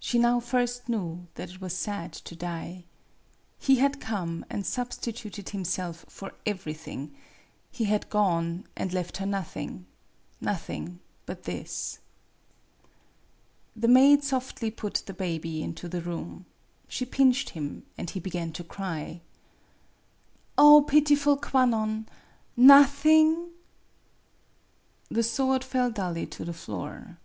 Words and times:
She 0.00 0.18
now 0.18 0.40
first 0.40 0.88
knew 0.88 1.28
that 1.36 1.48
it 1.50 1.60
was 1.60 1.72
sad 1.72 2.12
to 2.14 2.34
die. 2.34 2.82
He 3.60 3.76
had 3.76 4.00
come, 4.00 4.44
and 4.50 4.66
/ 4.66 4.66
substituted 4.66 5.50
himself 5.50 6.04
for 6.08 6.32
everything; 6.44 7.14
he 7.70 7.84
had 7.84 8.10
gone, 8.10 8.64
and 8.74 8.92
left 8.92 9.18
her 9.18 9.24
nothing 9.26 9.86
nothing 10.40 10.98
but 11.26 11.44
this. 11.44 12.00
THE 13.76 13.86
maid 13.86 14.24
softly 14.24 14.68
put 14.72 15.04
the 15.06 15.14
baby 15.14 15.62
into 15.62 15.86
the 15.88 16.02
room. 16.02 16.44
She 16.88 17.04
pinched 17.04 17.50
him, 17.50 17.84
and 17.96 18.10
he 18.10 18.18
began 18.18 18.50
to 18.54 18.64
cry." 18.64 19.20
Oh, 20.58 20.82
pitiful 20.88 21.36
Kwannon! 21.36 22.08
Nothing?" 22.56 23.50
The 25.08 25.22
sword 25.22 25.62
fell 25.62 25.92
dully 25.92 26.26
to 26.26 26.44
the 26.44 26.52
floor. 26.52 27.18